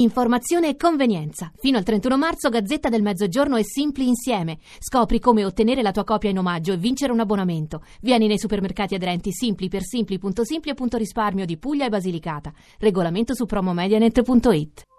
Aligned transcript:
Informazione 0.00 0.70
e 0.70 0.76
convenienza. 0.76 1.52
Fino 1.58 1.76
al 1.76 1.84
31 1.84 2.16
marzo 2.16 2.48
Gazzetta 2.48 2.88
del 2.88 3.02
Mezzogiorno 3.02 3.56
e 3.56 3.64
Simpli 3.64 4.08
insieme. 4.08 4.56
Scopri 4.78 5.18
come 5.18 5.44
ottenere 5.44 5.82
la 5.82 5.90
tua 5.90 6.04
copia 6.04 6.30
in 6.30 6.38
omaggio 6.38 6.72
e 6.72 6.78
vincere 6.78 7.12
un 7.12 7.20
abbonamento. 7.20 7.82
Vieni 8.00 8.26
nei 8.26 8.38
supermercati 8.38 8.94
aderenti 8.94 9.30
Simpli 9.30 9.68
per 9.68 9.82
simpli.simpli.risparmio 9.82 11.44
di 11.44 11.58
Puglia 11.58 11.84
e 11.84 11.90
Basilicata. 11.90 12.50
Regolamento 12.78 13.34
su 13.34 13.44
promomedianet.it. 13.44 14.89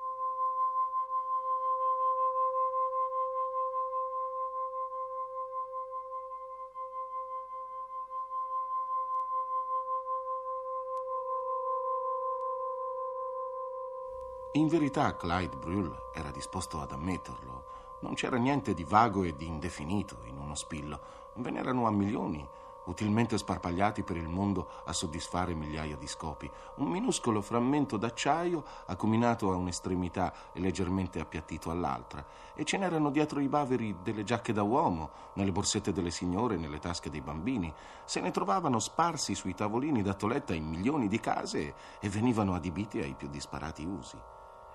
In 14.55 14.67
verità 14.67 15.15
Clyde 15.15 15.55
Brûle 15.55 16.11
era 16.13 16.29
disposto 16.29 16.81
ad 16.81 16.91
ammetterlo. 16.91 17.63
Non 18.01 18.15
c'era 18.15 18.35
niente 18.35 18.73
di 18.73 18.83
vago 18.83 19.23
e 19.23 19.33
di 19.33 19.45
indefinito 19.45 20.17
in 20.25 20.37
uno 20.37 20.55
spillo. 20.55 20.99
Ve 21.35 21.51
n'erano 21.51 21.87
a 21.87 21.91
milioni, 21.91 22.45
utilmente 22.87 23.37
sparpagliati 23.37 24.03
per 24.03 24.17
il 24.17 24.27
mondo 24.27 24.67
a 24.83 24.91
soddisfare 24.91 25.53
migliaia 25.53 25.95
di 25.95 26.05
scopi. 26.05 26.51
Un 26.75 26.87
minuscolo 26.87 27.41
frammento 27.41 27.95
d'acciaio 27.95 28.65
accuminato 28.87 29.53
a 29.53 29.55
un'estremità 29.55 30.33
e 30.51 30.59
leggermente 30.59 31.21
appiattito 31.21 31.71
all'altra. 31.71 32.25
E 32.53 32.65
ce 32.65 32.77
n'erano 32.77 33.09
dietro 33.09 33.39
i 33.39 33.47
baveri 33.47 33.99
delle 34.03 34.25
giacche 34.25 34.51
da 34.51 34.63
uomo, 34.63 35.11
nelle 35.35 35.53
borsette 35.53 35.93
delle 35.93 36.11
signore, 36.11 36.57
nelle 36.57 36.79
tasche 36.79 37.09
dei 37.09 37.21
bambini. 37.21 37.73
Se 38.03 38.19
ne 38.19 38.31
trovavano 38.31 38.79
sparsi 38.79 39.33
sui 39.33 39.55
tavolini 39.55 40.01
da 40.01 40.13
toletta 40.13 40.53
in 40.53 40.67
milioni 40.67 41.07
di 41.07 41.21
case 41.21 41.73
e 42.01 42.09
venivano 42.09 42.53
adibiti 42.53 42.99
ai 42.99 43.13
più 43.13 43.29
disparati 43.29 43.85
usi. 43.85 44.17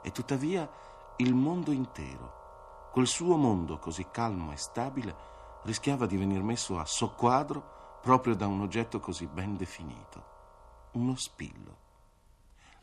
E 0.02 0.12
tuttavia 0.12 0.68
il 1.16 1.34
mondo 1.34 1.72
intero, 1.72 2.90
quel 2.92 3.06
suo 3.06 3.36
mondo 3.36 3.78
così 3.78 4.06
calmo 4.10 4.52
e 4.52 4.56
stabile, 4.56 5.16
rischiava 5.64 6.06
di 6.06 6.16
venir 6.16 6.42
messo 6.42 6.78
a 6.78 6.84
soqquadro 6.84 8.00
proprio 8.02 8.34
da 8.34 8.46
un 8.46 8.60
oggetto 8.60 9.00
così 9.00 9.26
ben 9.26 9.56
definito, 9.56 10.24
uno 10.92 11.16
spillo. 11.16 11.84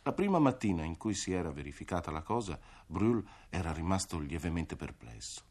La 0.03 0.11
prima 0.11 0.38
mattina 0.38 0.83
in 0.83 0.97
cui 0.97 1.14
si 1.14 1.31
era 1.31 1.52
verificata 1.52 2.11
la 2.11 2.22
cosa, 2.22 2.59
Brûle 2.86 3.23
era 3.50 3.72
rimasto 3.72 4.20
lievemente 4.20 4.75
perplesso. 4.75 5.44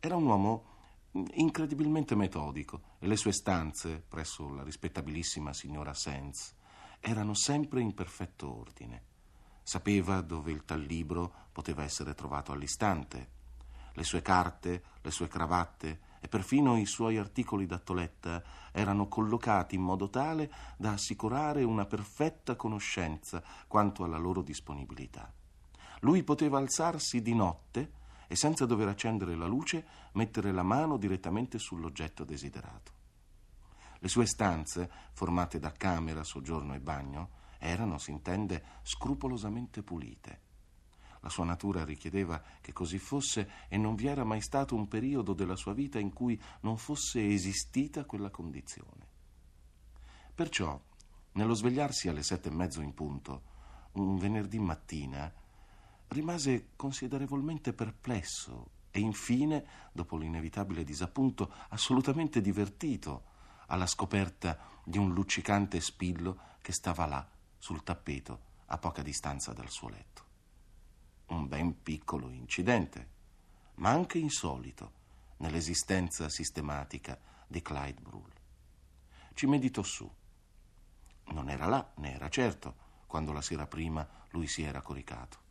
Era 0.00 0.16
un 0.16 0.26
uomo 0.26 0.64
incredibilmente 1.12 2.14
metodico 2.14 2.82
e 2.98 3.06
le 3.06 3.16
sue 3.16 3.32
stanze 3.32 4.04
presso 4.06 4.48
la 4.52 4.62
rispettabilissima 4.62 5.52
signora 5.52 5.94
Sands 5.94 6.56
erano 7.00 7.34
sempre 7.34 7.80
in 7.80 7.94
perfetto 7.94 8.52
ordine. 8.52 9.07
Sapeva 9.68 10.22
dove 10.22 10.50
il 10.50 10.64
tal 10.64 10.80
libro 10.80 11.30
poteva 11.52 11.82
essere 11.82 12.14
trovato 12.14 12.52
all'istante. 12.52 13.28
Le 13.92 14.02
sue 14.02 14.22
carte, 14.22 14.82
le 15.02 15.10
sue 15.10 15.28
cravatte 15.28 16.00
e 16.20 16.28
perfino 16.28 16.78
i 16.78 16.86
suoi 16.86 17.18
articoli 17.18 17.66
da 17.66 17.76
toletta 17.76 18.42
erano 18.72 19.08
collocati 19.08 19.74
in 19.74 19.82
modo 19.82 20.08
tale 20.08 20.50
da 20.78 20.92
assicurare 20.92 21.64
una 21.64 21.84
perfetta 21.84 22.56
conoscenza 22.56 23.42
quanto 23.66 24.04
alla 24.04 24.16
loro 24.16 24.40
disponibilità. 24.40 25.30
Lui 26.00 26.24
poteva 26.24 26.56
alzarsi 26.56 27.20
di 27.20 27.34
notte 27.34 27.92
e 28.26 28.36
senza 28.36 28.64
dover 28.64 28.88
accendere 28.88 29.36
la 29.36 29.46
luce 29.46 29.84
mettere 30.12 30.50
la 30.50 30.62
mano 30.62 30.96
direttamente 30.96 31.58
sull'oggetto 31.58 32.24
desiderato. 32.24 32.92
Le 33.98 34.08
sue 34.08 34.24
stanze, 34.24 34.90
formate 35.12 35.58
da 35.58 35.72
camera, 35.72 36.24
soggiorno 36.24 36.72
e 36.72 36.80
bagno, 36.80 37.36
erano, 37.58 37.98
si 37.98 38.10
intende, 38.10 38.62
scrupolosamente 38.82 39.82
pulite. 39.82 40.46
La 41.20 41.28
sua 41.28 41.44
natura 41.44 41.84
richiedeva 41.84 42.42
che 42.60 42.72
così 42.72 42.98
fosse 42.98 43.50
e 43.68 43.76
non 43.76 43.96
vi 43.96 44.06
era 44.06 44.24
mai 44.24 44.40
stato 44.40 44.74
un 44.74 44.86
periodo 44.86 45.32
della 45.34 45.56
sua 45.56 45.74
vita 45.74 45.98
in 45.98 46.12
cui 46.12 46.40
non 46.60 46.76
fosse 46.76 47.26
esistita 47.26 48.04
quella 48.04 48.30
condizione. 48.30 49.06
Perciò, 50.34 50.80
nello 51.32 51.54
svegliarsi 51.54 52.08
alle 52.08 52.22
sette 52.22 52.48
e 52.48 52.52
mezzo 52.52 52.80
in 52.80 52.94
punto, 52.94 53.42
un 53.92 54.16
venerdì 54.16 54.60
mattina, 54.60 55.32
rimase 56.08 56.70
considerevolmente 56.76 57.72
perplesso 57.72 58.70
e 58.90 59.00
infine, 59.00 59.66
dopo 59.92 60.16
l'inevitabile 60.16 60.84
disappunto, 60.84 61.52
assolutamente 61.70 62.40
divertito 62.40 63.24
alla 63.66 63.86
scoperta 63.86 64.58
di 64.84 64.98
un 64.98 65.12
luccicante 65.12 65.80
spillo 65.80 66.56
che 66.62 66.72
stava 66.72 67.06
là 67.06 67.28
sul 67.58 67.82
tappeto 67.82 68.46
a 68.66 68.78
poca 68.78 69.02
distanza 69.02 69.52
dal 69.52 69.68
suo 69.68 69.88
letto. 69.88 70.26
Un 71.26 71.46
ben 71.46 71.82
piccolo 71.82 72.30
incidente, 72.30 73.08
ma 73.74 73.90
anche 73.90 74.18
insolito 74.18 74.92
nell'esistenza 75.38 76.28
sistematica 76.28 77.18
di 77.46 77.60
Clyde 77.60 78.00
Brule. 78.00 78.36
Ci 79.34 79.46
meditò 79.46 79.82
su. 79.82 80.10
Non 81.30 81.50
era 81.50 81.66
là, 81.66 81.92
ne 81.96 82.14
era 82.14 82.28
certo, 82.28 82.86
quando 83.06 83.32
la 83.32 83.42
sera 83.42 83.66
prima 83.66 84.06
lui 84.30 84.46
si 84.46 84.62
era 84.62 84.82
coricato. 84.82 85.46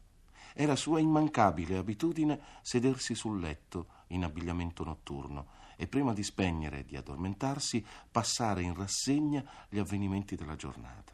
Era 0.53 0.75
sua 0.75 1.00
immancabile 1.00 1.78
abitudine 1.78 2.40
sedersi 2.62 3.13
sul 3.13 3.40
letto 3.40 4.03
in 4.07 4.23
abbigliamento 4.23 4.84
notturno 4.84 5.56
e 5.75 5.88
prima 5.88 6.13
di 6.13 6.23
spegnere 6.23 6.79
e 6.79 6.85
di 6.85 6.97
addormentarsi 6.97 7.85
passare 8.12 8.63
in 8.63 8.73
rassegna 8.73 9.44
gli 9.69 9.78
avvenimenti 9.78 10.35
della 10.35 10.56
giornata. 10.56 11.13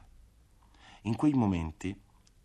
In 1.05 1.15
quei 1.17 1.33
momenti 1.33 1.99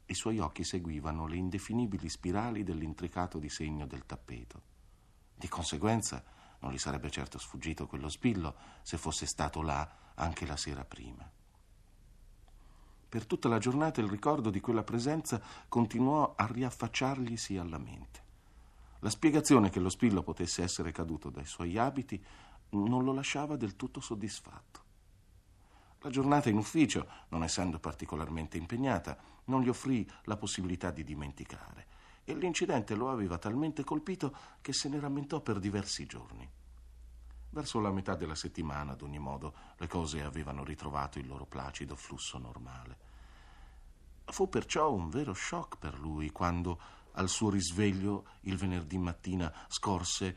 i 0.07 0.15
suoi 0.15 0.41
occhi 0.41 0.65
seguivano 0.65 1.27
le 1.27 1.37
indefinibili 1.37 2.09
spirali 2.09 2.65
dell'intricato 2.65 3.39
disegno 3.39 3.87
del 3.87 4.05
tappeto. 4.05 4.63
Di 5.35 5.47
conseguenza 5.47 6.25
non 6.61 6.73
gli 6.73 6.79
sarebbe 6.79 7.09
certo 7.09 7.39
sfuggito 7.39 7.87
quello 7.87 8.09
spillo 8.09 8.57
se 8.83 8.97
fosse 8.97 9.27
stato 9.27 9.63
là 9.63 9.89
anche 10.15 10.45
la 10.45 10.57
sera 10.57 10.85
prima. 10.85 11.31
Per 13.09 13.27
tutta 13.27 13.49
la 13.49 13.59
giornata 13.59 14.01
il 14.01 14.09
ricordo 14.09 14.51
di 14.51 14.61
quella 14.61 14.83
presenza 14.83 15.41
continuò 15.69 16.35
a 16.35 16.47
riaffacciarglisi 16.47 17.57
alla 17.57 17.79
mente. 17.79 18.27
La 19.01 19.11
spiegazione 19.11 19.71
che 19.71 19.79
lo 19.79 19.89
spillo 19.89 20.25
potesse 20.25 20.65
essere 20.65 20.91
caduto 20.91 21.31
dai 21.31 21.47
suoi 21.47 21.79
abiti 21.79 22.21
non 22.71 23.05
lo 23.05 23.13
lasciava 23.13 23.55
del 23.55 23.77
tutto 23.77 24.01
soddisfatto. 24.01 24.87
La 26.01 26.11
giornata 26.11 26.49
in 26.49 26.57
ufficio, 26.57 27.09
non 27.29 27.43
essendo 27.43 27.79
particolarmente 27.81 28.57
impegnata, 28.57 29.19
non 29.45 29.63
gli 29.63 29.69
offrì 29.69 30.09
la 30.25 30.37
possibilità 30.37 30.91
di 30.91 31.03
dimenticare 31.03 31.87
e 32.25 32.35
l'incidente 32.35 32.95
lo 32.95 33.11
aveva 33.11 33.39
talmente 33.39 33.83
colpito 33.83 34.37
che 34.61 34.75
se 34.75 34.89
ne 34.91 35.01
rammentò 35.01 35.41
per 35.41 35.59
diversi 35.59 36.05
giorni. 36.05 36.47
Verso 37.51 37.81
la 37.81 37.91
metà 37.91 38.15
della 38.15 38.35
settimana, 38.35 38.93
ad 38.93 39.01
ogni 39.01 39.19
modo, 39.19 39.55
le 39.79 39.89
cose 39.89 40.23
avevano 40.23 40.63
ritrovato 40.63 41.19
il 41.19 41.27
loro 41.27 41.47
placido 41.47 41.97
flusso 41.97 42.37
normale. 42.37 42.99
Fu 44.27 44.51
perciò 44.51 44.93
un 44.93 45.09
vero 45.09 45.33
shock 45.33 45.79
per 45.79 45.99
lui 45.99 46.31
quando, 46.31 46.79
al 47.13 47.31
suo 47.31 47.49
risveglio, 47.49 48.27
il 48.43 48.59
venerdì 48.59 48.99
mattina, 48.99 49.51
scorse 49.69 50.37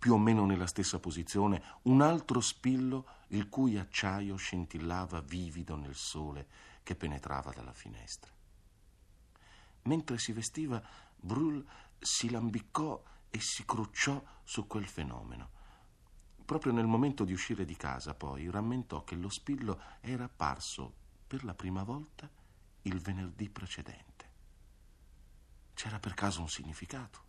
più 0.00 0.14
o 0.14 0.18
meno 0.18 0.46
nella 0.46 0.66
stessa 0.66 0.98
posizione, 0.98 1.62
un 1.82 2.00
altro 2.00 2.40
spillo 2.40 3.06
il 3.28 3.50
cui 3.50 3.76
acciaio 3.76 4.34
scintillava 4.34 5.20
vivido 5.20 5.76
nel 5.76 5.94
sole 5.94 6.48
che 6.82 6.96
penetrava 6.96 7.52
dalla 7.52 7.74
finestra. 7.74 8.32
Mentre 9.82 10.16
si 10.16 10.32
vestiva, 10.32 10.82
Brûle 11.16 11.62
si 11.98 12.30
lambiccò 12.30 13.02
e 13.28 13.40
si 13.40 13.66
crucciò 13.66 14.24
su 14.42 14.66
quel 14.66 14.86
fenomeno. 14.86 15.50
Proprio 16.46 16.72
nel 16.72 16.86
momento 16.86 17.24
di 17.24 17.34
uscire 17.34 17.66
di 17.66 17.76
casa, 17.76 18.14
poi, 18.14 18.48
rammentò 18.50 19.04
che 19.04 19.16
lo 19.16 19.28
spillo 19.28 19.82
era 20.00 20.24
apparso 20.24 20.94
per 21.26 21.44
la 21.44 21.54
prima 21.54 21.82
volta 21.82 22.26
il 22.82 22.98
venerdì 23.00 23.50
precedente. 23.50 24.28
C'era 25.74 25.98
per 25.98 26.14
caso 26.14 26.40
un 26.40 26.48
significato? 26.48 27.28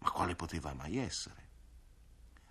Ma 0.00 0.10
quale 0.10 0.36
poteva 0.36 0.74
mai 0.74 0.98
essere? 0.98 1.47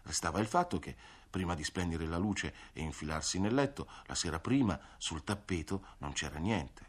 Restava 0.08 0.40
il 0.40 0.48
fatto 0.48 0.80
che, 0.80 0.96
prima 1.30 1.54
di 1.54 1.66
spegnere 1.66 2.06
la 2.06 2.18
luce 2.18 2.54
e 2.72 2.82
infilarsi 2.82 3.40
nel 3.40 3.54
letto, 3.54 3.90
la 4.06 4.16
sera 4.16 4.40
prima, 4.40 4.80
sul 4.96 5.22
tappeto, 5.22 5.96
non 5.98 6.14
c'era 6.14 6.40
niente. 6.40 6.86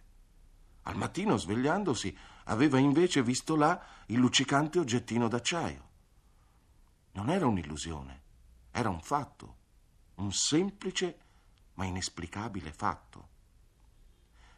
Al 0.82 0.97
mattino, 0.97 1.37
svegliandosi, 1.37 2.17
aveva 2.44 2.79
invece 2.79 3.25
visto 3.25 3.56
là 3.56 3.85
il 4.06 4.19
luccicante 4.19 4.79
oggettino 4.79 5.26
d'acciaio. 5.26 5.87
Non 7.12 7.29
era 7.29 7.49
un'illusione, 7.49 8.23
era 8.70 8.88
un 8.88 9.00
fatto, 9.00 9.56
un 10.14 10.32
semplice 10.32 11.19
ma 11.75 11.87
inesplicabile 11.87 12.73
fatto. 12.73 13.29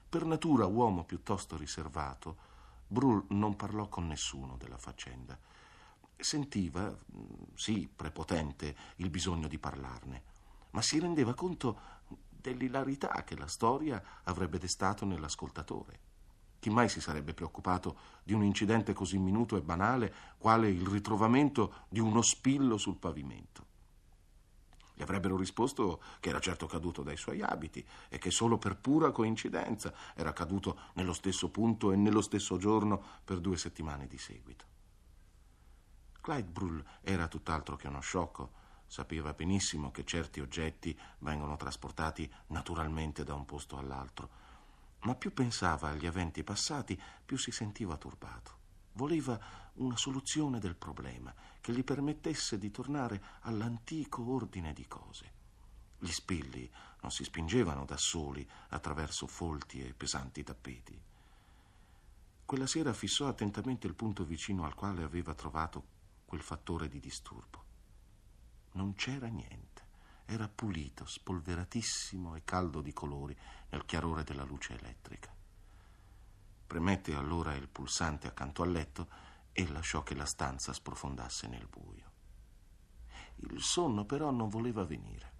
Per 0.06 0.26
natura 0.26 0.66
uomo 0.66 1.04
piuttosto 1.04 1.56
riservato, 1.56 2.48
Brul 2.86 3.24
non 3.30 3.56
parlò 3.56 3.88
con 3.88 4.06
nessuno 4.06 4.58
della 4.58 4.76
faccenda 4.76 5.38
sentiva, 6.22 6.96
sì, 7.54 7.88
prepotente, 7.94 8.76
il 8.96 9.10
bisogno 9.10 9.48
di 9.48 9.58
parlarne, 9.58 10.22
ma 10.70 10.82
si 10.82 10.98
rendeva 10.98 11.34
conto 11.34 11.98
dell'ilarità 12.28 13.22
che 13.24 13.36
la 13.36 13.46
storia 13.46 14.02
avrebbe 14.24 14.58
destato 14.58 15.04
nell'ascoltatore. 15.04 16.08
Chi 16.58 16.70
mai 16.70 16.88
si 16.88 17.00
sarebbe 17.00 17.32
preoccupato 17.32 17.96
di 18.22 18.34
un 18.34 18.42
incidente 18.42 18.92
così 18.92 19.18
minuto 19.18 19.56
e 19.56 19.62
banale 19.62 20.12
quale 20.38 20.68
il 20.68 20.86
ritrovamento 20.86 21.84
di 21.88 22.00
uno 22.00 22.20
spillo 22.20 22.76
sul 22.76 22.98
pavimento? 22.98 23.68
Gli 24.92 25.02
avrebbero 25.02 25.38
risposto 25.38 26.02
che 26.20 26.28
era 26.28 26.40
certo 26.40 26.66
caduto 26.66 27.02
dai 27.02 27.16
suoi 27.16 27.40
abiti 27.40 27.82
e 28.10 28.18
che 28.18 28.30
solo 28.30 28.58
per 28.58 28.76
pura 28.76 29.10
coincidenza 29.10 29.94
era 30.14 30.34
caduto 30.34 30.78
nello 30.94 31.14
stesso 31.14 31.48
punto 31.48 31.92
e 31.92 31.96
nello 31.96 32.20
stesso 32.20 32.58
giorno 32.58 33.02
per 33.24 33.40
due 33.40 33.56
settimane 33.56 34.06
di 34.06 34.18
seguito. 34.18 34.79
Clyde 36.20 36.48
Brull 36.48 36.84
era 37.00 37.28
tutt'altro 37.28 37.76
che 37.76 37.88
uno 37.88 38.00
sciocco. 38.00 38.58
Sapeva 38.86 39.32
benissimo 39.32 39.90
che 39.90 40.04
certi 40.04 40.40
oggetti 40.40 40.98
vengono 41.18 41.56
trasportati 41.56 42.30
naturalmente 42.48 43.24
da 43.24 43.34
un 43.34 43.44
posto 43.44 43.78
all'altro 43.78 44.40
ma 45.02 45.14
più 45.14 45.32
pensava 45.32 45.88
agli 45.88 46.06
eventi 46.06 46.42
passati, 46.42 47.00
più 47.24 47.38
si 47.38 47.50
sentiva 47.50 47.96
turbato. 47.96 48.58
Voleva 48.94 49.38
una 49.74 49.96
soluzione 49.96 50.58
del 50.58 50.74
problema 50.74 51.32
che 51.60 51.72
gli 51.72 51.84
permettesse 51.84 52.58
di 52.58 52.70
tornare 52.70 53.22
all'antico 53.42 54.28
ordine 54.30 54.72
di 54.72 54.86
cose. 54.86 55.38
Gli 55.98 56.10
spilli 56.10 56.68
non 57.02 57.10
si 57.10 57.24
spingevano 57.24 57.84
da 57.84 57.96
soli 57.96 58.46
attraverso 58.70 59.26
folti 59.26 59.82
e 59.82 59.94
pesanti 59.94 60.42
tappeti. 60.42 61.00
Quella 62.44 62.66
sera 62.66 62.92
fissò 62.92 63.28
attentamente 63.28 63.86
il 63.86 63.94
punto 63.94 64.24
vicino 64.24 64.64
al 64.64 64.74
quale 64.74 65.02
aveva 65.02 65.34
trovato 65.34 65.98
quel 66.30 66.42
fattore 66.42 66.86
di 66.86 67.00
disturbo. 67.00 67.64
Non 68.74 68.94
c'era 68.94 69.26
niente 69.26 69.70
era 70.30 70.48
pulito, 70.48 71.06
spolveratissimo 71.06 72.36
e 72.36 72.44
caldo 72.44 72.80
di 72.80 72.92
colori 72.92 73.36
nel 73.70 73.84
chiarore 73.84 74.22
della 74.22 74.44
luce 74.44 74.78
elettrica. 74.78 75.34
Premette 76.68 77.16
allora 77.16 77.56
il 77.56 77.66
pulsante 77.66 78.28
accanto 78.28 78.62
al 78.62 78.70
letto 78.70 79.08
e 79.50 79.68
lasciò 79.68 80.04
che 80.04 80.14
la 80.14 80.24
stanza 80.24 80.72
sprofondasse 80.72 81.48
nel 81.48 81.66
buio. 81.66 82.08
Il 83.38 83.60
sonno 83.60 84.04
però 84.04 84.30
non 84.30 84.48
voleva 84.48 84.84
venire. 84.84 85.38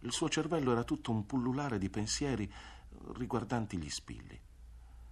Il 0.00 0.12
suo 0.12 0.28
cervello 0.28 0.70
era 0.70 0.84
tutto 0.84 1.10
un 1.10 1.26
pullulare 1.26 1.76
di 1.78 1.90
pensieri 1.90 2.48
riguardanti 3.14 3.78
gli 3.78 3.90
spilli. 3.90 4.40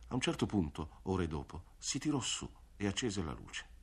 A 0.08 0.14
un 0.14 0.20
certo 0.20 0.46
punto, 0.46 1.00
ore 1.02 1.26
dopo, 1.26 1.74
si 1.76 1.98
tirò 1.98 2.20
su 2.20 2.48
e 2.76 2.86
accese 2.86 3.24
la 3.24 3.32
luce. 3.32 3.75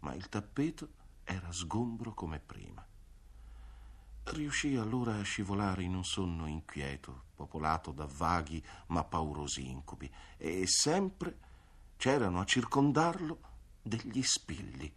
Ma 0.00 0.14
il 0.14 0.28
tappeto 0.28 0.88
era 1.24 1.52
sgombro 1.52 2.14
come 2.14 2.40
prima. 2.40 2.84
Riuscì 4.24 4.76
allora 4.76 5.16
a 5.16 5.22
scivolare 5.22 5.82
in 5.82 5.94
un 5.94 6.04
sonno 6.04 6.46
inquieto, 6.46 7.24
popolato 7.34 7.90
da 7.92 8.06
vaghi 8.06 8.62
ma 8.88 9.04
paurosi 9.04 9.68
incubi, 9.68 10.10
e 10.36 10.66
sempre 10.66 11.38
c'erano 11.96 12.40
a 12.40 12.44
circondarlo 12.44 13.40
degli 13.82 14.22
spilli, 14.22 14.92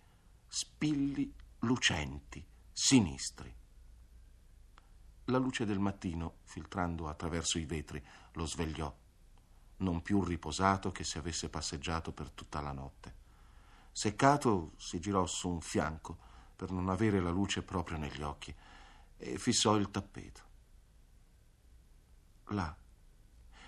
spilli 0.47 1.33
lucenti, 1.59 2.45
sinistri. 2.71 3.53
La 5.25 5.37
luce 5.37 5.65
del 5.65 5.79
mattino, 5.79 6.39
filtrando 6.43 7.07
attraverso 7.07 7.57
i 7.57 7.65
vetri, 7.65 8.03
lo 8.33 8.45
svegliò, 8.45 8.93
non 9.77 10.01
più 10.01 10.23
riposato 10.23 10.91
che 10.91 11.03
se 11.03 11.17
avesse 11.17 11.49
passeggiato 11.49 12.11
per 12.11 12.29
tutta 12.31 12.61
la 12.61 12.71
notte. 12.71 13.21
Seccato 13.93 14.73
si 14.75 14.99
girò 14.99 15.23
su 15.27 15.47
un 15.47 15.61
fianco 15.61 16.17
per 16.55 16.71
non 16.71 16.89
avere 16.89 17.21
la 17.21 17.29
luce 17.29 17.61
proprio 17.61 17.97
negli 17.97 18.23
occhi 18.23 18.53
e 19.17 19.37
fissò 19.37 19.75
il 19.75 19.91
tappeto. 19.91 20.41
Là, 22.47 22.75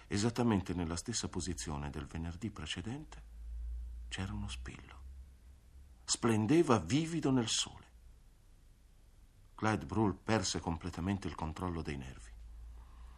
esattamente 0.08 0.74
nella 0.74 0.96
stessa 0.96 1.30
posizione 1.30 1.92
del 1.92 2.08
venerdì 2.08 2.50
precedente, 2.50 3.22
c'era 4.08 4.34
uno 4.34 4.48
spillo. 4.48 5.04
Splendeva 6.04 6.80
vivido 6.80 7.30
nel 7.30 7.48
sole. 7.48 7.84
Clyde 9.54 9.86
Brull 9.86 10.18
perse 10.24 10.60
completamente 10.60 11.28
il 11.28 11.36
controllo 11.36 11.84
dei 11.84 11.98
nervi. 11.98 12.35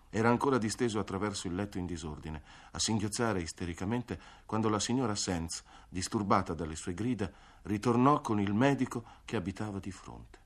Era 0.10 0.30
ancora 0.30 0.58
disteso 0.58 1.00
attraverso 1.00 1.48
il 1.48 1.56
letto 1.56 1.78
in 1.78 1.86
disordine, 1.86 2.42
a 2.72 2.80
singhiozzare 2.80 3.42
istericamente 3.42 4.20
quando 4.46 4.70
la 4.70 4.80
signora 4.80 5.16
Sands, 5.16 5.64
disturbata 5.90 6.54
dalle 6.54 6.76
sue 6.76 6.94
grida, 6.94 7.32
ritornò 7.64 8.22
con 8.22 8.40
il 8.40 8.54
medico 8.54 9.04
che 9.26 9.36
abitava 9.36 9.80
di 9.80 9.92
fronte 9.92 10.46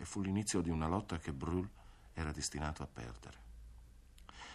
e 0.00 0.04
fu 0.04 0.20
l'inizio 0.20 0.60
di 0.60 0.70
una 0.70 0.86
lotta 0.86 1.18
che 1.18 1.32
Brûle 1.32 1.68
era 2.14 2.30
destinato 2.30 2.82
a 2.82 2.86
perdere. 2.86 3.46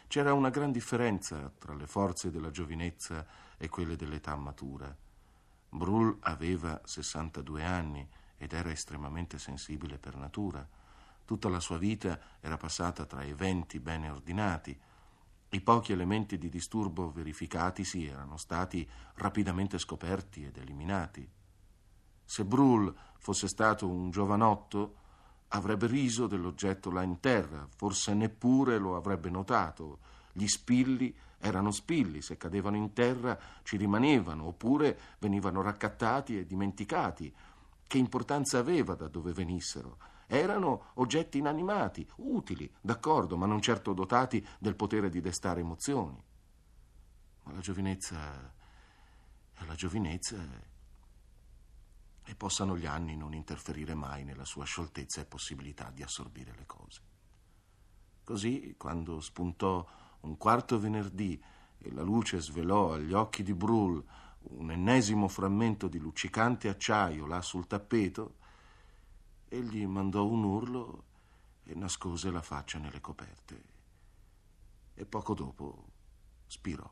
C'era 0.08 0.34
una 0.34 0.50
gran 0.50 0.72
differenza 0.72 1.52
tra 1.58 1.74
le 1.74 1.86
forze 1.86 2.32
della 2.32 2.50
giovinezza 2.50 3.26
e 3.58 3.68
quelle 3.68 3.96
dell'età 3.96 4.36
matura. 4.36 4.96
Brûle 5.70 6.18
aveva 6.22 6.80
62 6.84 7.64
anni 7.64 8.08
ed 8.38 8.54
era 8.54 8.72
estremamente 8.72 9.38
sensibile 9.38 9.98
per 9.98 10.16
natura. 10.16 10.66
Tutta 11.26 11.50
la 11.50 11.60
sua 11.60 11.78
vita 11.78 12.20
era 12.40 12.58
passata 12.58 13.06
tra 13.06 13.24
eventi 13.24 13.80
bene 13.80 14.10
ordinati. 14.10 14.78
I 15.50 15.62
pochi 15.62 15.92
elementi 15.92 16.38
di 16.38 16.50
disturbo 16.50 17.12
verificatisi 17.12 18.06
erano 18.06 18.38
stati 18.38 18.88
rapidamente 19.16 19.78
scoperti 19.78 20.46
ed 20.46 20.58
eliminati. 20.58 21.30
Se 22.26 22.44
Brûle 22.44 22.94
fosse 23.20 23.48
stato 23.48 23.88
un 23.88 24.10
giovanotto, 24.10 24.96
avrebbe 25.50 25.88
riso 25.88 26.28
dell'oggetto 26.28 26.90
là 26.92 27.04
in 27.04 27.20
terra, 27.20 27.68
forse 27.76 28.14
neppure 28.14 28.78
lo 28.78 28.96
avrebbe 28.96 29.30
notato. 29.30 30.00
Gli 30.34 30.48
spilli 30.48 31.16
erano 31.38 31.72
spilli, 31.72 32.22
se 32.22 32.38
cadevano 32.38 32.76
in 32.76 32.92
terra 32.94 33.38
ci 33.64 33.78
rimanevano, 33.78 34.46
oppure 34.46 34.98
venivano 35.20 35.62
raccattati 35.62 36.38
e 36.38 36.46
dimenticati. 36.46 37.34
Che 37.86 37.98
importanza 37.98 38.58
aveva 38.58 38.96
da 38.96 39.08
dove 39.08 39.32
venissero? 39.32 39.98
Erano 40.28 40.92
oggetti 40.96 41.38
inanimati, 41.38 42.08
utili, 42.18 42.72
d'accordo, 42.82 43.38
ma 43.38 43.46
non 43.46 43.62
certo 43.62 43.94
dotati 43.94 44.46
del 44.60 44.76
potere 44.76 45.10
di 45.10 45.22
destare 45.22 45.60
emozioni. 45.60 46.22
Ma 47.44 47.52
la 47.52 47.60
giovinezza 47.60 48.54
è 49.54 49.66
la 49.66 49.76
giovinezza 49.76 50.72
e 52.26 52.36
possano 52.36 52.78
gli 52.78 52.86
anni 52.86 53.16
non 53.16 53.34
interferire 53.34 53.94
mai 53.94 54.24
nella 54.24 54.46
sua 54.46 54.66
scioltezza 54.66 55.22
e 55.22 55.26
possibilità 55.26 55.92
di 55.92 56.04
assorbire 56.04 56.54
le 56.56 56.66
cose. 56.66 57.02
Così, 58.24 58.76
quando 58.78 59.20
spuntò 59.20 59.86
un 60.22 60.38
quarto 60.38 60.80
venerdì 60.80 61.42
e 61.78 61.92
la 61.92 62.02
luce 62.02 62.40
svelò 62.40 62.94
agli 62.94 63.14
occhi 63.14 63.44
di 63.44 63.54
Brull 63.54 64.04
un 64.44 64.72
ennesimo 64.72 65.28
frammento 65.28 65.88
di 65.88 66.00
luccicante 66.00 66.70
acciaio 66.70 67.26
là 67.26 67.42
sul 67.42 67.68
tappeto, 67.68 68.36
egli 69.54 69.86
mandò 69.86 70.26
un 70.26 70.44
urlo 70.44 71.04
e 71.64 71.76
nascose 71.76 72.32
la 72.32 72.42
faccia 72.42 72.80
nelle 72.80 73.00
coperte. 73.00 73.64
E 74.96 75.06
poco 75.06 75.34
dopo 75.34 75.86
spirò. 76.48 76.92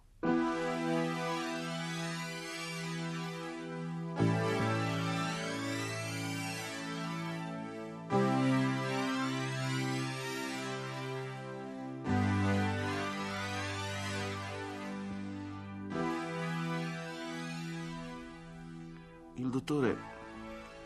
dottore 19.52 20.21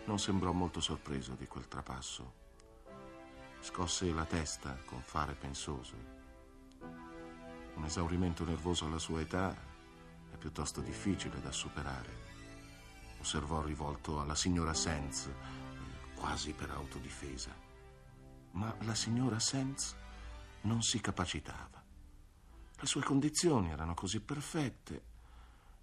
non 0.05 0.19
sembrò 0.19 0.51
molto 0.51 0.79
sorpreso 0.79 1.33
di 1.33 1.47
quel 1.47 1.67
trapasso. 1.67 2.43
Scosse 3.59 4.12
la 4.13 4.25
testa 4.25 4.77
con 4.85 5.01
fare 5.01 5.33
pensoso. 5.33 5.95
Un 7.75 7.83
esaurimento 7.83 8.45
nervoso 8.45 8.85
alla 8.85 9.00
sua 9.00 9.21
età 9.21 9.55
è 10.31 10.38
piuttosto 10.38 10.81
difficile 10.81 11.41
da 11.41 11.51
superare. 11.51 12.24
Osservò 13.19 13.63
rivolto 13.63 14.19
alla 14.21 14.35
signora 14.35 14.74
Sands, 14.74 15.29
quasi 16.15 16.53
per 16.53 16.69
autodifesa. 16.69 17.53
Ma 18.51 18.74
la 18.81 18.95
signora 18.95 19.39
Sands 19.39 19.95
non 20.62 20.81
si 20.83 21.01
capacitava. 21.01 21.83
Le 22.77 22.85
sue 22.85 23.01
condizioni 23.01 23.71
erano 23.71 23.95
così 23.95 24.19
perfette, 24.19 25.13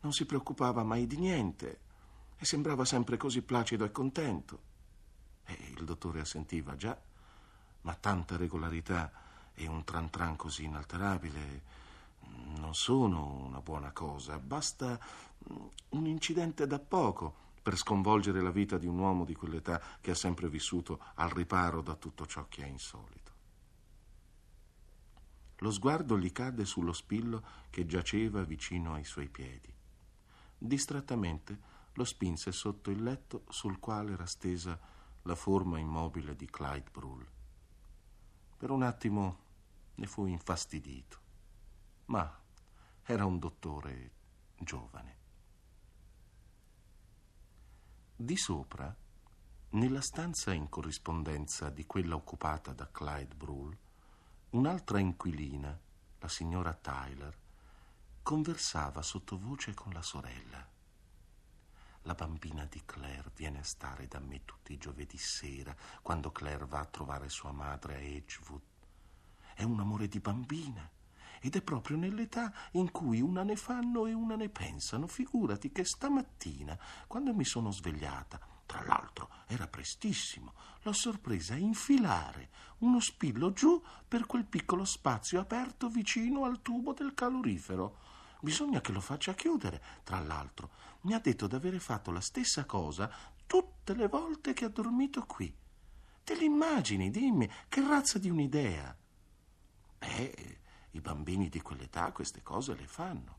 non 0.01 0.13
si 0.13 0.25
preoccupava 0.25 0.85
mai 0.85 1.07
di 1.07 1.17
niente 1.17 1.91
e 2.43 2.45
sembrava 2.45 2.85
sempre 2.85 3.17
così 3.17 3.41
placido 3.41 3.85
e 3.85 3.93
contento. 3.93 4.59
E 5.45 5.57
il 5.77 5.85
dottore 5.85 6.19
assentiva 6.19 6.75
già, 6.75 7.01
ma 7.83 7.95
tanta 7.95 8.37
regolarità 8.37 9.13
e 9.55 9.69
un 9.69 9.85
tran 9.85 10.11
tran 10.11 10.35
così 10.35 10.65
inalterabile 10.65 11.63
non 12.57 12.75
sono 12.75 13.45
una 13.47 13.61
buona 13.61 13.93
cosa. 13.93 14.41
Basta 14.41 14.99
un 15.91 16.07
incidente 16.07 16.67
da 16.67 16.81
poco 16.81 17.33
per 17.63 17.77
sconvolgere 17.77 18.43
la 18.43 18.51
vita 18.51 18.77
di 18.77 18.89
un 18.89 18.99
uomo 18.99 19.25
di 19.25 19.37
quell'età 19.37 19.81
che 20.01 20.11
ha 20.11 20.17
sempre 20.17 20.49
vissuto 20.49 20.99
al 21.15 21.31
riparo 21.31 21.81
da 21.81 21.95
tutto 21.95 22.27
ciò 22.27 22.47
che 22.49 22.65
è 22.65 22.67
insolito. 22.67 23.21
lo 25.59 25.71
sguardo 25.71 26.19
gli 26.19 26.33
cadde 26.33 26.65
sullo 26.65 26.93
spillo 26.93 27.41
che 27.71 27.87
giaceva 27.87 28.43
vicino 28.43 28.95
ai 28.95 29.05
suoi 29.05 29.29
piedi. 29.29 29.73
Distrattamente 30.59 31.71
lo 31.95 32.05
spinse 32.05 32.53
sotto 32.53 32.91
il 32.91 33.03
letto 33.03 33.45
sul 33.49 33.79
quale 33.79 34.13
era 34.13 34.27
stesa 34.27 34.79
la 35.23 35.35
forma 35.35 35.79
immobile 35.79 36.35
di 36.35 36.47
Clyde 36.47 36.91
Brull. 36.91 37.27
Per 38.57 38.71
un 38.71 38.83
attimo 38.83 39.39
ne 39.97 40.07
fu 40.07 40.27
infastidito, 40.27 41.21
ma 42.07 42.41
era 43.03 43.25
un 43.25 43.39
dottore 43.39 44.13
giovane. 44.59 45.21
Di 48.17 48.37
sopra, 48.37 48.95
nella 49.71 50.01
stanza 50.01 50.53
in 50.53 50.69
corrispondenza 50.69 51.71
di 51.71 51.85
quella 51.87 52.15
occupata 52.15 52.73
da 52.73 52.91
Clyde 52.91 53.35
Brull, 53.35 53.77
un'altra 54.51 54.99
inquilina, 54.99 55.79
la 56.19 56.29
signora 56.29 56.73
Tyler, 56.75 57.37
conversava 58.23 59.03
sottovoce 59.03 59.75
con 59.75 59.93
la 59.93 60.03
sorella. 60.03 60.72
La 62.03 62.15
bambina 62.15 62.65
di 62.65 62.83
Claire 62.85 63.31
viene 63.37 63.61
a 63.61 63.65
stare 63.65 64.09
da 64.09 64.19
me 64.19 64.45
tutti 64.45 64.73
i 64.73 64.79
giovedì 64.79 65.19
sera, 65.19 65.75
quando 66.03 66.33
Claire 66.33 66.67
va 66.67 66.81
a 66.81 66.85
trovare 66.85 67.29
sua 67.29 67.53
madre 67.53 67.95
a 67.95 67.99
Edgewood. 67.99 68.61
È 69.55 69.63
un 69.63 69.79
amore 69.79 70.09
di 70.09 70.19
bambina 70.19 70.91
ed 71.41 71.55
è 71.55 71.63
proprio 71.63 71.97
nell'età 71.97 72.53
in 72.73 72.91
cui 72.91 73.21
una 73.21 73.45
ne 73.45 73.55
fanno 73.55 74.07
e 74.07 74.13
una 74.13 74.35
ne 74.35 74.49
pensano. 74.49 75.07
Figurati 75.07 75.71
che 75.71 75.85
stamattina, 75.85 76.77
quando 77.07 77.33
mi 77.35 77.45
sono 77.45 77.71
svegliata, 77.71 78.41
tra 78.67 78.85
l'altro 78.85 79.29
era 79.47 79.69
prestissimo, 79.69 80.55
l'ho 80.83 80.93
sorpresa 80.93 81.55
a 81.55 81.59
infilare 81.59 82.51
uno 82.79 82.99
spillo 82.99 83.53
giù 83.53 83.81
per 84.09 84.27
quel 84.27 84.45
piccolo 84.45 84.85
spazio 84.85 85.39
aperto 85.39 85.89
vicino 85.89 86.45
al 86.45 86.63
tubo 86.63 86.95
del 86.95 87.15
calorifero. 87.15 87.99
Bisogna 88.43 88.81
che 88.81 88.91
lo 88.91 89.01
faccia 89.01 89.35
chiudere, 89.35 89.81
tra 90.03 90.19
l'altro. 90.19 90.71
Mi 91.03 91.15
ha 91.15 91.21
detto 91.21 91.47
d'avere 91.47 91.79
fatto 91.79 92.11
la 92.11 92.21
stessa 92.21 92.65
cosa 92.65 93.09
tutte 93.47 93.95
le 93.95 94.09
volte 94.09 94.53
che 94.53 94.65
ha 94.65 94.69
dormito 94.69 95.25
qui. 95.27 95.55
Te 96.25 96.35
l'immagini, 96.35 97.13
dimmi, 97.13 97.49
che 97.69 97.81
razza 97.87 98.19
di 98.19 98.29
un'idea? 98.29 98.97
Beh, 99.97 100.59
i 100.91 101.01
bambini 101.01 101.49
di 101.49 101.63
quell'età 101.63 102.11
queste 102.11 102.43
cose 102.43 102.75
le 102.75 102.89
fanno, 102.89 103.39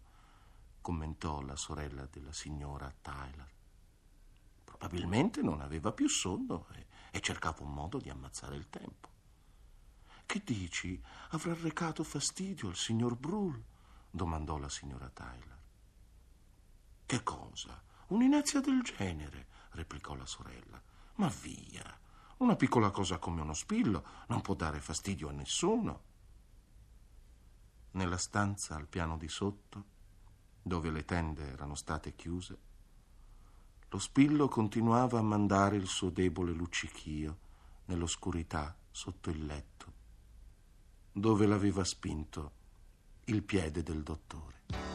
commentò 0.80 1.42
la 1.42 1.58
sorella 1.58 2.08
della 2.10 2.32
signora 2.32 2.90
Tyler. 3.02 3.52
Probabilmente 4.64 5.42
non 5.42 5.60
aveva 5.60 5.92
più 5.92 6.08
sonno 6.08 6.68
e, 6.76 6.86
e 7.12 7.20
cercava 7.20 7.62
un 7.64 7.74
modo 7.74 7.98
di 7.98 8.10
ammazzare 8.10 8.56
il 8.56 8.70
tempo. 8.70 9.10
Che 10.26 10.42
dici? 10.46 10.98
Avrà 11.32 11.54
recato 11.54 12.06
fastidio 12.06 12.70
al 12.70 12.78
signor 12.78 13.18
Brull? 13.18 13.62
Domandò 14.16 14.60
la 14.60 14.70
signora 14.70 15.10
Tyler. 15.10 15.60
Che 17.04 17.24
cosa? 17.24 17.82
Un'inezia 18.10 18.60
del 18.60 18.84
genere, 18.84 19.48
replicò 19.72 20.14
la 20.14 20.28
sorella. 20.28 20.80
Ma 21.16 21.30
via, 21.42 22.00
una 22.38 22.56
piccola 22.56 22.92
cosa 22.92 23.18
come 23.18 23.42
uno 23.42 23.56
spillo 23.56 24.06
non 24.28 24.42
può 24.42 24.54
dare 24.54 24.80
fastidio 24.82 25.30
a 25.30 25.32
nessuno. 25.32 26.02
Nella 27.92 28.18
stanza 28.18 28.76
al 28.76 28.86
piano 28.86 29.18
di 29.18 29.28
sotto, 29.28 29.86
dove 30.62 30.92
le 30.92 31.06
tende 31.06 31.48
erano 31.48 31.74
state 31.74 32.14
chiuse, 32.14 32.58
lo 33.90 33.98
spillo 33.98 34.48
continuava 34.48 35.18
a 35.18 35.24
mandare 35.24 35.76
il 35.76 35.88
suo 35.88 36.12
debole 36.12 36.52
luccichio 36.52 37.40
nell'oscurità 37.86 38.78
sotto 38.92 39.32
il 39.32 39.44
letto, 39.44 39.94
dove 41.12 41.48
l'aveva 41.48 41.84
spinto 41.84 42.62
il 43.26 43.44
piede 43.44 43.84
del 43.84 44.04
dottore. 44.04 44.93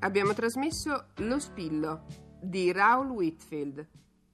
Abbiamo 0.00 0.32
trasmesso 0.32 1.08
Lo 1.16 1.40
Spillo 1.40 2.04
di 2.40 2.70
Raul 2.70 3.10
Whitfield, 3.10 3.84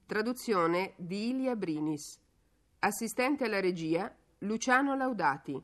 traduzione 0.05 0.93
di 0.95 1.29
Ilia 1.29 1.55
Brinis, 1.55 2.21
assistente 2.79 3.45
alla 3.45 3.59
regia 3.59 4.15
Luciano 4.39 4.95
Laudati, 4.95 5.59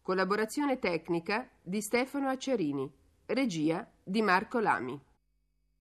collaborazione 0.00 0.78
tecnica 0.78 1.50
di 1.60 1.82
Stefano 1.82 2.28
Acciarini, 2.28 2.88
regia 3.26 3.84
di 4.04 4.22
Marco 4.22 4.60
Lami. 4.60 5.00